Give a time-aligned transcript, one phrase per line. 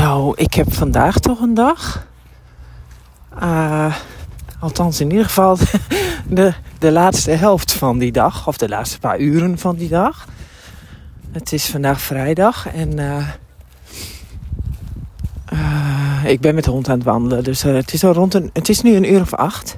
[0.00, 2.06] Nou, ik heb vandaag toch een dag.
[3.42, 3.94] Uh,
[4.60, 5.56] althans, in ieder geval
[6.28, 8.46] de, de laatste helft van die dag.
[8.46, 10.26] Of de laatste paar uren van die dag.
[11.32, 13.28] Het is vandaag vrijdag en uh,
[15.52, 17.44] uh, ik ben met de hond aan het wandelen.
[17.44, 19.74] Dus het, is al rond een, het is nu een uur of acht.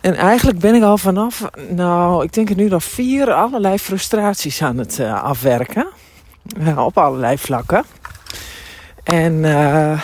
[0.00, 4.78] En eigenlijk ben ik al vanaf, nou, ik denk nu al vier allerlei frustraties aan
[4.78, 5.86] het afwerken.
[6.76, 7.84] op allerlei vlakken.
[9.06, 10.02] En uh,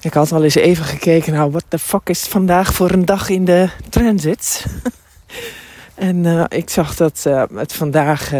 [0.00, 3.28] ik had al eens even gekeken, nou, wat de fuck is vandaag voor een dag
[3.28, 4.66] in de transit?
[5.94, 8.32] en uh, ik zag dat uh, het vandaag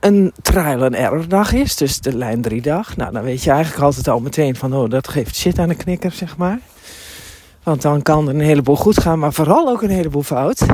[0.00, 2.96] een trial and error dag is, dus de lijn 3 dag.
[2.96, 5.74] Nou, dan weet je eigenlijk altijd al meteen van, oh, dat geeft shit aan de
[5.74, 6.58] knikker, zeg maar.
[7.62, 10.66] Want dan kan er een heleboel goed gaan, maar vooral ook een heleboel fout.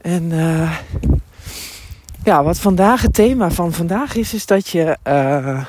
[0.00, 0.32] En
[2.26, 5.64] ja, wat vandaag het thema van vandaag is, is dat je uh,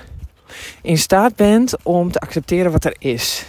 [0.82, 3.46] in staat bent om te accepteren wat er is.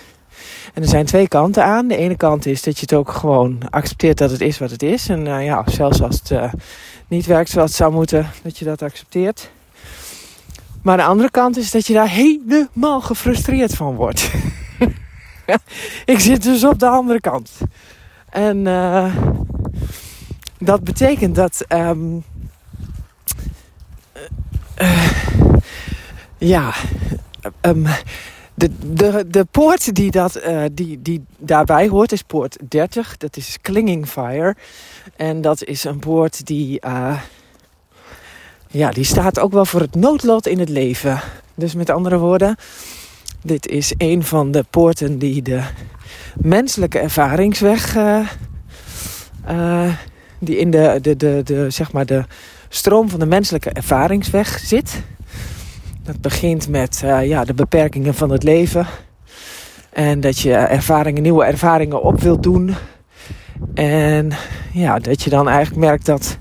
[0.74, 1.88] En er zijn twee kanten aan.
[1.88, 4.82] De ene kant is dat je het ook gewoon accepteert dat het is wat het
[4.82, 5.08] is.
[5.08, 6.52] En uh, ja, zelfs als het uh,
[7.06, 9.50] niet werkt zoals het zou moeten, dat je dat accepteert.
[10.82, 14.30] Maar de andere kant is dat je daar helemaal gefrustreerd van wordt.
[16.04, 17.50] Ik zit dus op de andere kant.
[18.30, 18.62] En
[20.58, 21.64] dat betekent dat.
[21.68, 22.24] Um,
[24.82, 25.08] uh,
[26.38, 26.74] ja,
[27.60, 27.86] um,
[28.54, 33.16] de, de, de poort die, dat, uh, die, die daarbij hoort is poort 30.
[33.16, 34.56] Dat is Clinging Fire.
[35.16, 37.20] En dat is een poort die, uh,
[38.66, 41.20] ja, die staat ook wel voor het noodlot in het leven.
[41.54, 42.56] Dus met andere woorden,
[43.42, 45.62] dit is een van de poorten die de
[46.36, 47.96] menselijke ervaringsweg...
[50.38, 52.24] die in de, de, de, de, zeg maar de
[52.68, 55.02] stroom van de menselijke ervaringsweg zit.
[56.02, 58.86] Dat begint met uh, ja, de beperkingen van het leven.
[59.90, 62.74] En dat je ervaringen, nieuwe ervaringen op wilt doen.
[63.74, 64.32] En
[64.72, 66.38] ja, dat je dan eigenlijk merkt dat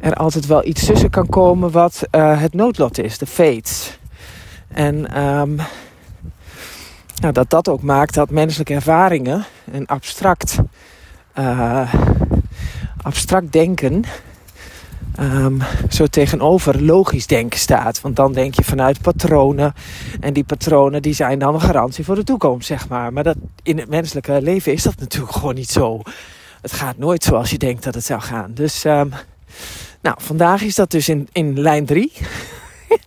[0.00, 3.98] er altijd wel iets tussen kan komen wat uh, het noodlot is, de fates.
[4.68, 5.56] En um,
[7.20, 10.58] nou, dat dat ook maakt dat menselijke ervaringen en abstract,
[11.38, 11.94] uh,
[13.02, 14.04] abstract denken
[15.20, 18.00] um, zo tegenover logisch denken staat.
[18.00, 19.74] Want dan denk je vanuit patronen.
[20.20, 23.12] En die patronen die zijn dan een garantie voor de toekomst, zeg maar.
[23.12, 26.00] Maar dat, in het menselijke leven is dat natuurlijk gewoon niet zo.
[26.60, 28.54] Het gaat nooit zoals je denkt dat het zou gaan.
[28.54, 29.12] Dus, um,
[30.00, 32.12] nou, vandaag is dat dus in, in lijn 3.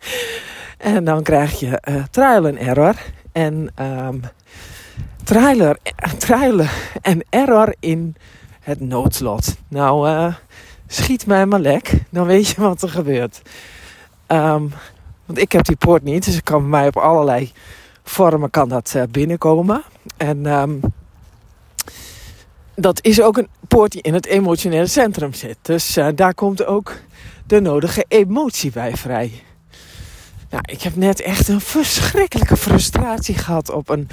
[0.77, 2.95] en dan krijg je uh, trial en error.
[3.31, 4.21] En um,
[5.23, 5.75] trial,
[6.17, 6.65] trial
[7.01, 8.15] en error in
[8.63, 9.55] het noodslot.
[9.67, 10.35] Nou, uh,
[10.87, 11.93] schiet mij maar lek.
[12.09, 13.41] Dan weet je wat er gebeurt.
[14.27, 14.73] Um,
[15.25, 16.25] want ik heb die poort niet.
[16.25, 17.51] Dus ik kan bij mij op allerlei
[18.03, 19.83] vormen kan dat uh, binnenkomen.
[20.17, 20.79] En um,
[22.75, 25.57] dat is ook een poort die in het emotionele centrum zit.
[25.61, 26.95] Dus uh, daar komt ook
[27.47, 29.43] de nodige emotie bij vrij.
[30.49, 34.09] Nou, ik heb net echt een verschrikkelijke frustratie gehad op een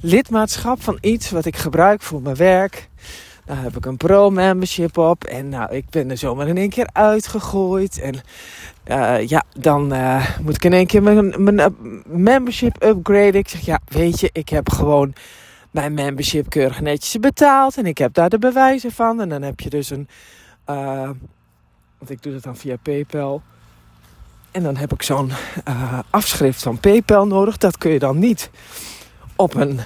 [0.00, 2.88] lidmaatschap van iets wat ik gebruik voor mijn werk.
[3.54, 5.24] Heb ik een pro-membership op.
[5.24, 8.00] En nou, ik ben er zomaar in één keer uitgegooid.
[8.00, 8.14] En
[8.86, 11.66] uh, ja, dan uh, moet ik in één keer mijn, uh,
[12.04, 13.34] membership upgraden.
[13.34, 15.12] Ik zeg, ja, weet je, ik heb gewoon
[15.70, 17.76] mijn membership keurig netjes betaald.
[17.76, 19.20] En ik heb daar de bewijzen van.
[19.20, 20.08] En dan heb je dus een...
[21.98, 23.42] want ik doe dat dan via PayPal.
[24.50, 25.32] En dan heb ik zo'n
[26.10, 27.56] afschrift van PayPal nodig.
[27.56, 28.50] Dat kun je dan niet
[29.36, 29.80] op een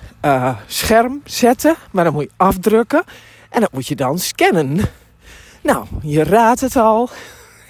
[0.67, 1.75] scherm zetten.
[1.91, 3.05] Maar dan moet je afdrukken.
[3.55, 4.81] En dat moet je dan scannen.
[5.61, 7.11] Nou, je raadt het al.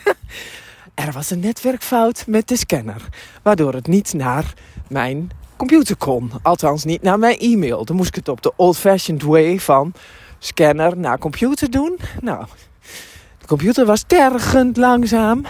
[0.95, 3.09] er was een netwerkfout met de scanner.
[3.43, 4.55] Waardoor het niet naar
[4.89, 6.31] mijn computer kon.
[6.43, 7.85] Althans, niet naar mijn e-mail.
[7.85, 9.93] Dan moest ik het op de old-fashioned way van
[10.39, 11.99] scanner naar computer doen.
[12.21, 12.45] Nou,
[13.39, 15.45] de computer was tergend langzaam.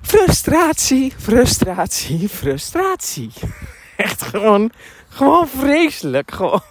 [0.00, 3.30] Frustratie, frustratie, frustratie.
[3.96, 4.70] Echt gewoon,
[5.08, 6.30] gewoon vreselijk.
[6.30, 6.62] Gewoon.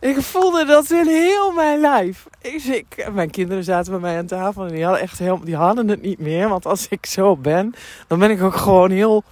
[0.00, 2.26] Ik voelde dat in heel mijn lijf.
[2.40, 5.88] Ik, mijn kinderen zaten bij mij aan tafel en die hadden, echt heel, die hadden
[5.88, 6.48] het niet meer.
[6.48, 7.74] Want als ik zo ben,
[8.06, 9.22] dan ben ik ook gewoon heel...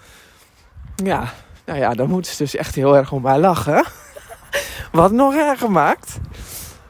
[0.97, 1.33] Ja,
[1.65, 3.85] nou ja, dan moeten ze dus echt heel erg om mij lachen.
[4.93, 6.19] Wat nog erger maakt.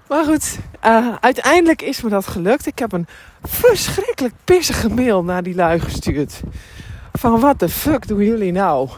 [0.09, 2.67] Maar goed, uh, uiteindelijk is me dat gelukt.
[2.67, 3.07] Ik heb een
[3.43, 6.41] verschrikkelijk pissige mail naar die lui gestuurd.
[7.13, 8.89] Van wat de fuck doen jullie nou?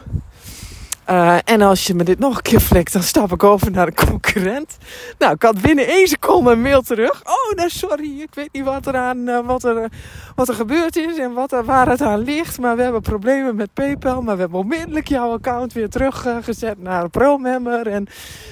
[1.11, 3.85] Uh, en als je me dit nog een keer flikt, dan stap ik over naar
[3.85, 4.77] de concurrent.
[5.17, 7.21] Nou, ik had binnen één seconde een mail terug.
[7.23, 9.89] Oh, nou sorry, ik weet niet wat er, aan, uh, wat er,
[10.35, 12.59] wat er gebeurd is en wat waar het aan ligt.
[12.59, 14.21] Maar we hebben problemen met PayPal.
[14.21, 17.87] Maar we hebben onmiddellijk jouw account weer teruggezet naar ProMember.
[17.87, 18.07] En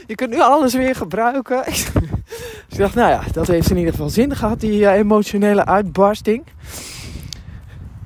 [0.08, 1.64] je kunt nu alles weer gebruiken.
[1.66, 1.88] dus
[2.70, 6.44] ik dacht, nou ja, dat heeft in ieder geval zin gehad, die emotionele uitbarsting.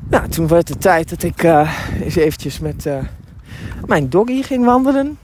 [0.09, 1.43] Nou, toen werd het tijd dat ik
[2.03, 2.85] eens eventjes met
[3.85, 5.17] mijn doggy ging wandelen.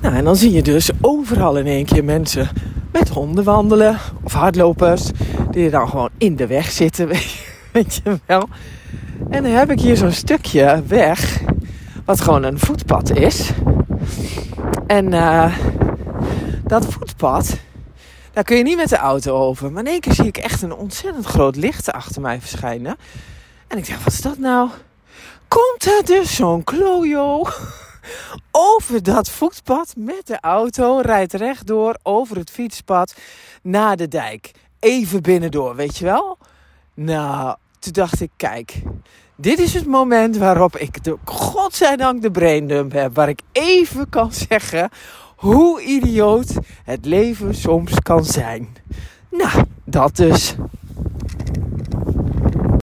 [0.00, 2.48] Nou, en dan zie je dus overal in één keer mensen
[2.92, 3.98] met honden wandelen.
[4.22, 5.10] Of hardlopers
[5.50, 7.08] die dan gewoon in de weg zitten,
[7.72, 8.48] weet je wel.
[9.30, 11.42] En dan heb ik hier zo'n stukje weg,
[12.04, 13.50] wat gewoon een voetpad is.
[14.86, 15.54] En uh,
[16.66, 17.58] dat voetpad,
[18.32, 19.72] daar kun je niet met de auto over.
[19.72, 22.96] Maar in één keer zie ik echt een ontzettend groot licht achter mij verschijnen.
[23.66, 24.68] En ik dacht, wat is dat nou?
[25.50, 27.46] Komt er dus zo'n klojo
[28.50, 33.14] over dat voetpad met de auto, rijdt rechtdoor over het fietspad
[33.62, 34.50] naar de dijk.
[34.78, 36.38] Even binnendoor, weet je wel?
[36.94, 38.82] Nou, toen dacht ik, kijk,
[39.36, 43.14] dit is het moment waarop ik de, godzijdank de braindump heb.
[43.14, 44.90] Waar ik even kan zeggen
[45.36, 46.54] hoe idioot
[46.84, 48.76] het leven soms kan zijn.
[49.30, 50.54] Nou, dat dus.